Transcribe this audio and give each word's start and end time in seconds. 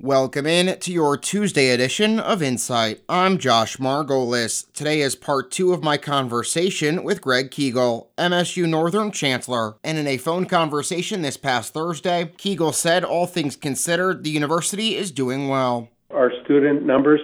Welcome 0.00 0.46
in 0.46 0.78
to 0.78 0.92
your 0.92 1.16
Tuesday 1.16 1.70
edition 1.70 2.20
of 2.20 2.40
Insight. 2.40 3.02
I'm 3.08 3.36
Josh 3.36 3.78
Margolis. 3.78 4.72
Today 4.72 5.00
is 5.00 5.16
part 5.16 5.50
two 5.50 5.72
of 5.72 5.82
my 5.82 5.96
conversation 5.96 7.02
with 7.02 7.20
Greg 7.20 7.50
Kegel, 7.50 8.12
MSU 8.16 8.68
Northern 8.68 9.10
Chancellor. 9.10 9.74
And 9.82 9.98
in 9.98 10.06
a 10.06 10.16
phone 10.16 10.46
conversation 10.46 11.22
this 11.22 11.36
past 11.36 11.74
Thursday, 11.74 12.30
Kegel 12.36 12.70
said, 12.70 13.02
all 13.02 13.26
things 13.26 13.56
considered, 13.56 14.22
the 14.22 14.30
university 14.30 14.94
is 14.94 15.10
doing 15.10 15.48
well. 15.48 15.88
Our 16.14 16.30
student 16.44 16.86
numbers 16.86 17.20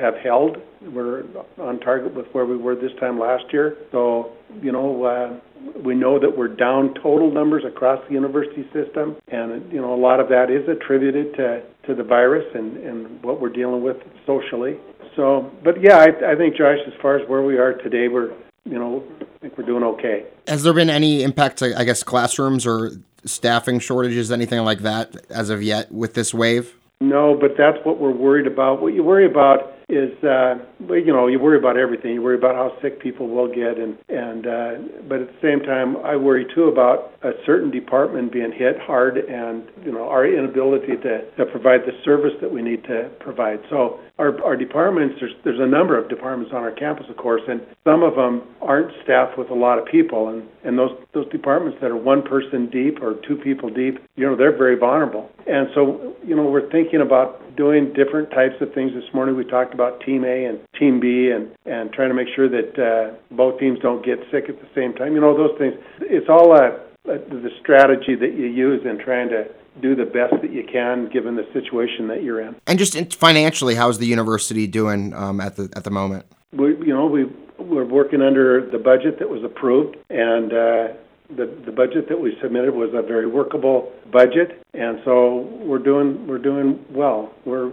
have 0.00 0.14
held. 0.16 0.58
We're 0.80 1.24
on 1.58 1.80
target 1.80 2.14
with 2.14 2.26
where 2.32 2.46
we 2.46 2.56
were 2.56 2.74
this 2.74 2.92
time 3.00 3.18
last 3.18 3.44
year. 3.52 3.76
So, 3.92 4.32
you 4.62 4.72
know, 4.72 5.04
uh, 5.04 5.40
we 5.84 5.94
know 5.94 6.18
that 6.18 6.36
we're 6.36 6.48
down 6.48 6.94
total 6.94 7.30
numbers 7.30 7.64
across 7.64 8.00
the 8.08 8.14
university 8.14 8.64
system, 8.72 9.16
and 9.28 9.70
you 9.72 9.80
know 9.80 9.94
a 9.94 10.00
lot 10.00 10.20
of 10.20 10.28
that 10.28 10.50
is 10.50 10.68
attributed 10.68 11.34
to, 11.34 11.62
to 11.86 11.94
the 11.94 12.02
virus 12.02 12.44
and, 12.54 12.76
and 12.78 13.22
what 13.22 13.40
we're 13.40 13.48
dealing 13.48 13.82
with 13.82 13.96
socially. 14.26 14.76
So, 15.16 15.50
but 15.64 15.80
yeah, 15.82 15.98
I, 15.98 16.32
I 16.32 16.36
think 16.36 16.56
Josh, 16.56 16.78
as 16.86 16.92
far 17.02 17.18
as 17.18 17.28
where 17.28 17.42
we 17.42 17.58
are 17.58 17.74
today, 17.74 18.08
we're 18.08 18.32
you 18.64 18.78
know 18.78 19.02
I 19.20 19.38
think 19.40 19.58
we're 19.58 19.66
doing 19.66 19.82
okay. 19.82 20.26
Has 20.46 20.62
there 20.62 20.72
been 20.72 20.90
any 20.90 21.22
impact 21.22 21.58
to 21.58 21.78
I 21.78 21.84
guess 21.84 22.02
classrooms 22.02 22.66
or 22.66 22.92
staffing 23.24 23.80
shortages, 23.80 24.30
anything 24.30 24.60
like 24.60 24.80
that, 24.80 25.16
as 25.30 25.50
of 25.50 25.62
yet 25.62 25.90
with 25.92 26.14
this 26.14 26.32
wave? 26.32 26.74
No, 27.00 27.36
but 27.38 27.52
that's 27.56 27.78
what 27.84 28.00
we're 28.00 28.12
worried 28.12 28.46
about. 28.46 28.82
What 28.82 28.94
you 28.94 29.04
worry 29.04 29.26
about 29.26 29.77
is 29.88 30.12
uh, 30.22 30.56
you 30.90 31.12
know 31.12 31.28
you 31.28 31.38
worry 31.38 31.58
about 31.58 31.78
everything. 31.78 32.12
You 32.12 32.22
worry 32.22 32.36
about 32.36 32.54
how 32.54 32.76
sick 32.82 33.00
people 33.00 33.26
will 33.28 33.48
get, 33.48 33.78
and 33.78 33.96
and 34.08 34.46
uh, 34.46 34.74
but 35.08 35.22
at 35.22 35.28
the 35.28 35.38
same 35.40 35.60
time, 35.60 35.96
I 36.04 36.14
worry 36.14 36.46
too 36.54 36.64
about 36.64 37.12
a 37.22 37.32
certain 37.46 37.70
department 37.70 38.30
being 38.30 38.52
hit 38.52 38.78
hard, 38.80 39.16
and 39.16 39.64
you 39.84 39.92
know 39.92 40.08
our 40.08 40.26
inability 40.26 40.96
to, 41.02 41.30
to 41.36 41.46
provide 41.46 41.80
the 41.86 41.92
service 42.04 42.34
that 42.42 42.52
we 42.52 42.60
need 42.60 42.84
to 42.84 43.10
provide. 43.20 43.60
So 43.70 43.98
our 44.18 44.42
our 44.44 44.56
departments, 44.56 45.16
there's 45.20 45.32
there's 45.42 45.60
a 45.60 45.66
number 45.66 45.96
of 45.96 46.10
departments 46.10 46.52
on 46.54 46.62
our 46.62 46.72
campus, 46.72 47.06
of 47.08 47.16
course, 47.16 47.42
and 47.48 47.62
some 47.84 48.02
of 48.02 48.14
them 48.14 48.42
aren't 48.60 48.92
staffed 49.04 49.38
with 49.38 49.48
a 49.48 49.54
lot 49.54 49.78
of 49.78 49.86
people, 49.86 50.28
and 50.28 50.42
and 50.64 50.78
those 50.78 50.92
those 51.14 51.28
departments 51.30 51.78
that 51.80 51.90
are 51.90 51.96
one 51.96 52.20
person 52.20 52.68
deep 52.68 53.00
or 53.00 53.14
two 53.26 53.36
people 53.36 53.70
deep, 53.70 53.98
you 54.16 54.26
know, 54.26 54.36
they're 54.36 54.56
very 54.56 54.76
vulnerable. 54.76 55.30
And 55.46 55.68
so 55.74 56.14
you 56.26 56.36
know 56.36 56.44
we're 56.44 56.70
thinking 56.70 57.00
about 57.00 57.40
doing 57.58 57.92
different 57.92 58.30
types 58.30 58.54
of 58.62 58.72
things. 58.72 58.92
This 58.94 59.12
morning 59.12 59.36
we 59.36 59.44
talked 59.44 59.74
about 59.74 60.00
Team 60.00 60.24
A 60.24 60.46
and 60.46 60.60
Team 60.78 61.00
B 61.00 61.30
and, 61.34 61.50
and 61.66 61.92
trying 61.92 62.08
to 62.08 62.14
make 62.14 62.28
sure 62.34 62.48
that 62.48 62.78
uh, 62.78 63.34
both 63.34 63.58
teams 63.58 63.80
don't 63.80 64.02
get 64.02 64.20
sick 64.30 64.44
at 64.48 64.60
the 64.60 64.68
same 64.74 64.94
time. 64.94 65.14
You 65.14 65.20
know, 65.20 65.36
those 65.36 65.58
things. 65.58 65.74
It's 66.00 66.28
all 66.30 66.56
a, 66.56 66.78
a, 67.10 67.18
the 67.18 67.50
strategy 67.60 68.14
that 68.14 68.34
you 68.34 68.46
use 68.46 68.86
in 68.86 68.98
trying 69.04 69.28
to 69.30 69.48
do 69.82 69.94
the 69.94 70.04
best 70.04 70.40
that 70.40 70.52
you 70.52 70.64
can 70.64 71.10
given 71.10 71.36
the 71.36 71.46
situation 71.52 72.08
that 72.08 72.22
you're 72.22 72.40
in. 72.40 72.54
And 72.66 72.78
just 72.78 73.14
financially, 73.16 73.74
how's 73.74 73.98
the 73.98 74.06
university 74.06 74.66
doing 74.66 75.12
um, 75.14 75.40
at 75.40 75.56
the 75.56 75.68
at 75.76 75.82
the 75.82 75.90
moment? 75.90 76.26
We, 76.52 76.76
you 76.78 76.94
know, 76.94 77.06
we 77.06 77.26
we're 77.58 77.84
working 77.84 78.22
under 78.22 78.70
the 78.70 78.78
budget 78.78 79.18
that 79.18 79.28
was 79.28 79.42
approved, 79.42 79.96
and 80.10 80.52
uh, 80.52 80.88
the 81.36 81.46
the 81.66 81.72
budget 81.72 82.08
that 82.08 82.18
we 82.18 82.36
submitted 82.42 82.74
was 82.74 82.90
a 82.94 83.02
very 83.02 83.26
workable 83.26 83.92
budget, 84.10 84.62
and 84.74 84.98
so 85.04 85.48
we're 85.62 85.78
doing 85.78 86.26
we're 86.26 86.38
doing 86.38 86.84
well. 86.90 87.32
We're 87.44 87.72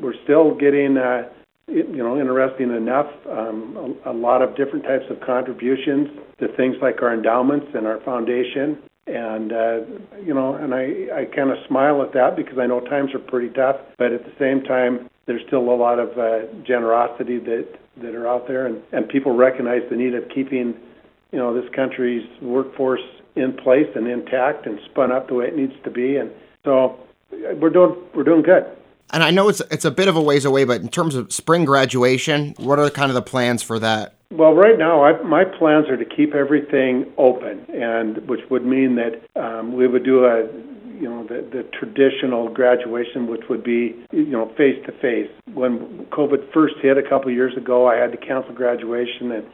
we're 0.00 0.14
still 0.24 0.54
getting 0.56 0.96
uh, 0.96 1.28
you 1.68 2.02
know 2.02 2.18
interesting 2.18 2.74
enough 2.74 3.06
um, 3.30 3.96
a, 4.04 4.10
a 4.10 4.14
lot 4.14 4.42
of 4.42 4.56
different 4.56 4.84
types 4.84 5.04
of 5.08 5.20
contributions 5.20 6.08
to 6.40 6.48
things 6.56 6.76
like 6.82 7.00
our 7.02 7.14
endowments 7.14 7.66
and 7.74 7.86
our 7.86 8.00
foundation, 8.00 8.78
and 9.06 9.52
uh, 9.52 9.78
you 10.24 10.34
know 10.34 10.54
and 10.54 10.74
I 10.74 11.22
I 11.22 11.24
kind 11.26 11.50
of 11.50 11.58
smile 11.68 12.02
at 12.02 12.12
that 12.14 12.34
because 12.34 12.58
I 12.58 12.66
know 12.66 12.80
times 12.80 13.14
are 13.14 13.20
pretty 13.20 13.50
tough, 13.54 13.76
but 13.98 14.12
at 14.12 14.24
the 14.24 14.32
same 14.38 14.62
time 14.64 15.08
there's 15.26 15.42
still 15.46 15.60
a 15.60 15.76
lot 15.76 16.00
of 16.00 16.18
uh, 16.18 16.52
generosity 16.66 17.38
that 17.38 17.68
that 18.02 18.16
are 18.16 18.26
out 18.26 18.48
there, 18.48 18.66
and 18.66 18.82
and 18.92 19.08
people 19.08 19.36
recognize 19.36 19.82
the 19.90 19.96
need 19.96 20.14
of 20.14 20.24
keeping 20.34 20.74
you 21.32 21.38
know, 21.38 21.54
this 21.54 21.68
country's 21.74 22.26
workforce 22.40 23.02
in 23.34 23.52
place 23.52 23.88
and 23.94 24.06
intact 24.06 24.66
and 24.66 24.78
spun 24.90 25.12
up 25.12 25.28
the 25.28 25.34
way 25.34 25.46
it 25.46 25.56
needs 25.56 25.74
to 25.84 25.90
be. 25.90 26.16
And 26.16 26.30
so 26.64 26.98
we're 27.30 27.70
doing 27.70 27.96
we're 28.14 28.24
doing 28.24 28.42
good. 28.42 28.64
And 29.12 29.22
I 29.22 29.30
know 29.30 29.48
it's 29.48 29.60
it's 29.70 29.84
a 29.84 29.90
bit 29.90 30.08
of 30.08 30.16
a 30.16 30.22
ways 30.22 30.44
away, 30.44 30.64
but 30.64 30.80
in 30.80 30.88
terms 30.88 31.14
of 31.14 31.32
spring 31.32 31.64
graduation, 31.64 32.54
what 32.58 32.78
are 32.78 32.90
kind 32.90 33.10
of 33.10 33.14
the 33.14 33.22
plans 33.22 33.62
for 33.62 33.78
that? 33.78 34.14
Well, 34.32 34.54
right 34.54 34.76
now, 34.76 35.04
I, 35.04 35.22
my 35.22 35.44
plans 35.44 35.88
are 35.88 35.96
to 35.96 36.04
keep 36.04 36.34
everything 36.34 37.12
open, 37.16 37.64
and 37.72 38.26
which 38.28 38.40
would 38.50 38.66
mean 38.66 38.96
that 38.96 39.22
um, 39.40 39.76
we 39.76 39.86
would 39.86 40.04
do 40.04 40.24
a 40.24 40.46
you 41.00 41.08
know 41.08 41.24
the, 41.24 41.46
the 41.52 41.62
traditional 41.78 42.48
graduation, 42.48 43.28
which 43.28 43.42
would 43.48 43.62
be 43.62 43.94
you 44.10 44.26
know 44.26 44.52
face 44.56 44.84
to 44.86 44.92
face. 44.92 45.30
When 45.54 46.06
COVID 46.06 46.52
first 46.52 46.74
hit 46.82 46.98
a 46.98 47.02
couple 47.02 47.28
of 47.28 47.34
years 47.36 47.56
ago, 47.56 47.86
I 47.86 47.96
had 47.96 48.10
to 48.12 48.18
cancel 48.18 48.52
graduation, 48.52 49.30
and 49.30 49.46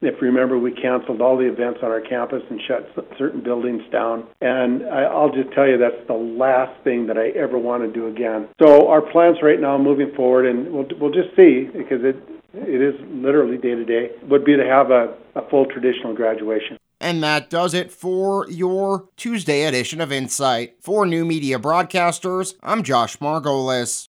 if 0.00 0.20
you 0.20 0.26
remember, 0.26 0.58
we 0.58 0.72
canceled 0.72 1.20
all 1.20 1.36
the 1.36 1.50
events 1.50 1.80
on 1.82 1.90
our 1.90 2.00
campus 2.00 2.42
and 2.50 2.60
shut 2.66 2.88
certain 3.18 3.42
buildings 3.42 3.82
down. 3.90 4.26
And 4.40 4.86
I, 4.86 5.04
I'll 5.04 5.32
just 5.32 5.52
tell 5.52 5.66
you, 5.66 5.78
that's 5.78 6.06
the 6.06 6.14
last 6.14 6.82
thing 6.84 7.06
that 7.06 7.16
I 7.16 7.28
ever 7.30 7.58
want 7.58 7.84
to 7.84 7.92
do 7.92 8.06
again. 8.06 8.48
So 8.60 8.88
our 8.88 9.00
plans 9.00 9.38
right 9.42 9.60
now, 9.60 9.78
moving 9.78 10.12
forward, 10.14 10.46
and 10.46 10.72
we'll 10.72 10.86
we'll 11.00 11.12
just 11.12 11.34
see 11.36 11.64
because 11.72 12.04
it 12.04 12.16
it 12.54 12.80
is 12.80 12.94
literally 13.10 13.56
day 13.56 13.74
to 13.74 13.84
day, 13.84 14.10
would 14.28 14.44
be 14.44 14.56
to 14.56 14.64
have 14.64 14.90
a, 14.90 15.14
a 15.34 15.48
full 15.48 15.66
traditional 15.66 16.14
graduation. 16.14 16.76
And 17.00 17.22
that 17.22 17.50
does 17.50 17.74
it 17.74 17.90
for 17.90 18.48
your 18.48 19.08
Tuesday 19.16 19.64
edition 19.64 20.00
of 20.00 20.12
Insight. 20.12 20.76
For 20.80 21.04
New 21.04 21.24
Media 21.24 21.58
Broadcasters, 21.58 22.54
I'm 22.62 22.82
Josh 22.82 23.18
Margolis. 23.18 24.08